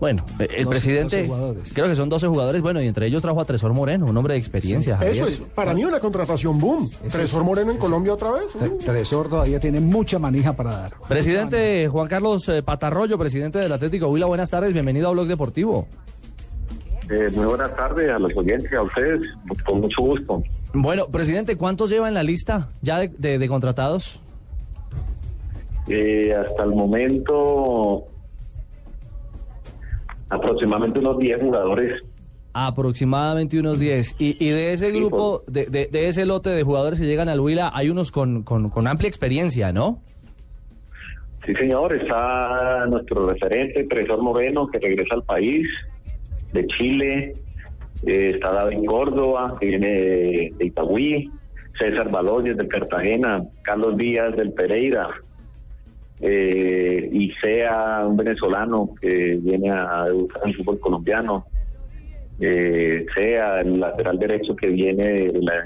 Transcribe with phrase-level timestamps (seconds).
[0.00, 1.72] Bueno, eh, el 12 presidente, jugadores.
[1.72, 4.34] creo que son 12 jugadores, bueno, y entre ellos trajo a Tresor Moreno, un hombre
[4.34, 4.98] de experiencia.
[5.00, 6.90] Eso es, para mí una contratación boom.
[7.10, 8.52] Tresor Moreno en Colombia otra vez.
[8.56, 10.92] Tre- Tresor todavía tiene mucha manija para dar.
[11.08, 15.86] Presidente Juan Carlos eh, Patarroyo, presidente del Atlético Huila, buenas tardes, bienvenido a Blog Deportivo.
[17.10, 19.20] Eh, muy buenas tardes a los oyentes, a ustedes,
[19.64, 20.42] con mucho gusto.
[20.72, 24.18] Bueno, presidente, ¿cuántos lleva en la lista ya de, de- de contratados?
[25.88, 28.04] Eh, hasta el momento,
[30.32, 32.02] aproximadamente unos 10 jugadores.
[32.54, 34.16] Aproximadamente unos 10.
[34.18, 37.40] Y, y de ese grupo, de, de- de ese lote de jugadores que llegan al
[37.40, 40.00] Huila, hay unos con, con- con amplia experiencia, ¿no?
[41.46, 45.66] Sí, señor, está nuestro referente, Tresor Moreno, que regresa al país
[46.52, 47.32] de Chile.
[48.06, 51.30] Eh, está David Córdoba, que viene de, de Itagüí.
[51.78, 53.42] César Baloyes del Cartagena.
[53.62, 55.08] Carlos Díaz del Pereira.
[56.20, 61.46] Eh, y sea un venezolano que viene a educar el fútbol colombiano.
[62.40, 65.64] Eh, sea el lateral derecho que viene de, la-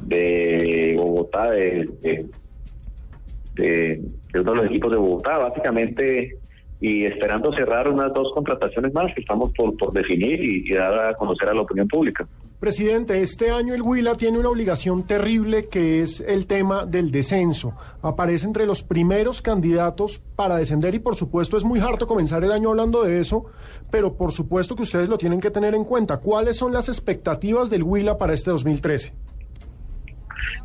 [0.00, 4.00] de, Bogotá, de, de,
[4.32, 6.36] de uno de los equipos de Bogotá, básicamente,
[6.80, 11.10] y esperando cerrar unas dos contrataciones más que estamos por, por definir y, y dar
[11.10, 12.26] a conocer a la opinión pública.
[12.60, 17.72] Presidente, este año el Huila tiene una obligación terrible que es el tema del descenso.
[18.02, 22.52] Aparece entre los primeros candidatos para descender y por supuesto es muy harto comenzar el
[22.52, 23.46] año hablando de eso,
[23.90, 26.18] pero por supuesto que ustedes lo tienen que tener en cuenta.
[26.18, 29.14] ¿Cuáles son las expectativas del Huila para este 2013?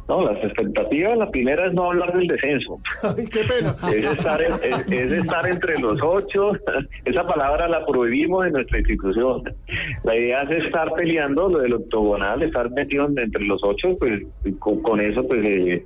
[0.07, 2.79] No, las expectativas, la primera es no hablar del descenso.
[3.03, 3.75] Ay, qué pena.
[3.91, 6.51] es estar, en- es, es estar entre los ocho.
[7.05, 9.43] Esa palabra la prohibimos en nuestra institución.
[10.03, 14.21] La idea es estar peleando lo del octogonal, estar metido en- entre los ocho, pues
[14.59, 15.85] con, con eso pues eh,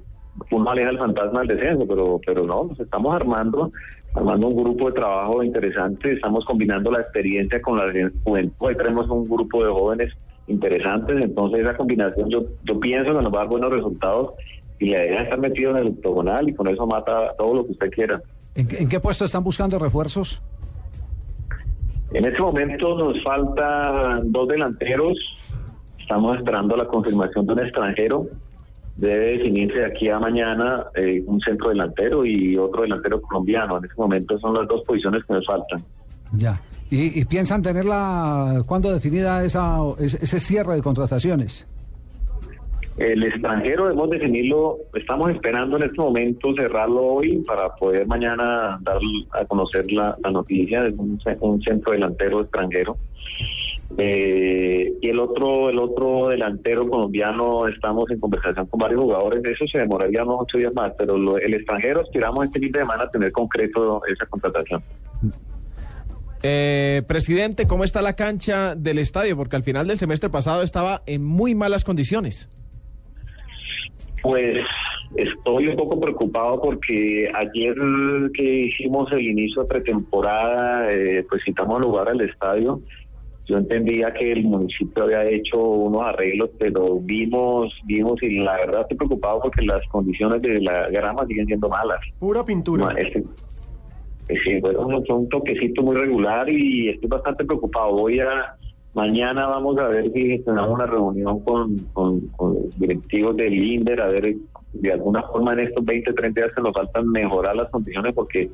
[0.52, 3.72] uno aleja el fantasma del descenso, pero pero no, nos estamos armando,
[4.16, 9.10] armando un grupo de trabajo interesante, estamos combinando la experiencia con la juventud, hoy tenemos
[9.10, 10.14] un grupo de jóvenes
[10.50, 14.32] interesantes, entonces esa combinación yo, yo pienso que nos va a dar buenos resultados
[14.80, 17.72] y idea es estar metido en el octogonal y con eso mata todo lo que
[17.74, 18.22] usted quiera.
[18.56, 20.42] ¿En, qué- en qué puesto están buscando refuerzos?
[22.14, 25.18] En este momento nos faltan dos delanteros.
[26.00, 28.26] Estamos esperando la confirmación de un extranjero.
[28.98, 33.78] Debe definirse de aquí a mañana eh, un centro delantero y otro delantero colombiano.
[33.78, 35.84] En este momento son las dos posiciones que nos faltan.
[36.34, 36.62] Ya.
[36.92, 41.68] ¿Y, y piensan tenerla cuándo definida esa, ese, cierre de contrataciones?
[42.98, 48.98] El extranjero debemos definirlo, estamos esperando en este momento cerrarlo hoy para poder mañana dar
[49.32, 52.98] a conocer la, noticia de un, un centro delantero extranjero.
[53.98, 59.66] Eh, y el otro, el otro delantero colombiano, estamos en conversación con varios jugadores, eso
[59.72, 63.10] se demoraría unos ocho días más, pero lo- el extranjero aspiramos este fin de semana
[63.10, 64.84] tener concreto esa contratación.
[66.42, 69.36] Eh, presidente, ¿cómo está la cancha del estadio?
[69.36, 72.50] Porque al final del semestre pasado estaba en muy malas condiciones.
[74.22, 74.66] Pues
[75.16, 77.74] estoy un poco preocupado porque ayer
[78.34, 82.82] que hicimos el inicio de pretemporada, eh, pues citamos lugar al estadio.
[83.46, 88.82] Yo entendía que el municipio había hecho unos arreglos, pero vimos, vimos y la verdad
[88.82, 92.00] estoy preocupado porque las condiciones de la grama siguen siendo malas.
[92.20, 92.86] Pura pintura.
[92.86, 93.24] No, este-
[94.44, 97.94] sí, bueno, fue un toquecito muy regular y estoy bastante preocupado.
[97.94, 98.56] Voy a,
[98.94, 104.08] mañana vamos a ver si gestionamos una reunión con, con, con directivos del INDER, a
[104.08, 104.36] ver
[104.74, 108.50] de alguna forma en estos 20, 30 días que nos faltan mejorar las condiciones porque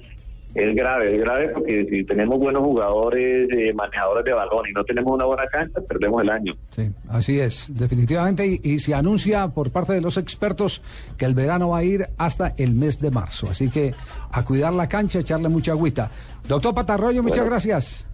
[0.56, 4.84] es grave, es grave porque si tenemos buenos jugadores, eh, manejadores de balón y no
[4.86, 6.54] tenemos una buena cancha, perdemos el año.
[6.72, 8.48] Sí, así es, definitivamente.
[8.48, 10.82] Y, y se anuncia por parte de los expertos
[11.18, 13.48] que el verano va a ir hasta el mes de marzo.
[13.52, 13.94] Así que
[14.32, 16.10] a cuidar la cancha, echarle mucha agüita.
[16.48, 17.52] Doctor Patarroyo, muchas Bueno.
[17.52, 18.08] gracias.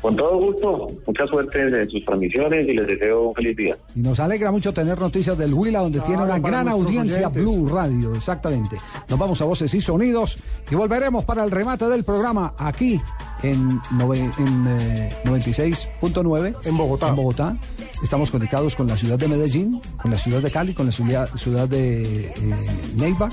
[0.00, 3.76] Con todo gusto, mucha suerte en sus transmisiones y les deseo un feliz día.
[3.94, 7.42] Y nos alegra mucho tener noticias del Huila, donde tiene una gran audiencia oyentes.
[7.42, 8.76] Blue Radio, exactamente.
[9.08, 10.38] Nos vamos a Voces y Sonidos
[10.70, 13.00] y volveremos para el remate del programa aquí
[13.42, 16.56] en, en eh, 96.9.
[16.64, 17.08] En Bogotá.
[17.08, 17.56] En Bogotá.
[18.02, 21.28] Estamos conectados con la ciudad de Medellín, con la ciudad de Cali, con la ciudad,
[21.36, 22.32] ciudad de eh,
[22.96, 23.28] Neiva,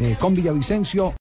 [0.00, 1.12] eh, con Villavicencio.